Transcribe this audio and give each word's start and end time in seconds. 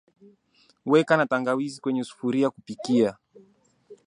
weka 0.85 1.17
na 1.17 1.25
tangawizi 1.25 1.81
kwenye 1.81 2.03
sufuria 2.03 2.49
kupikia 2.49 3.17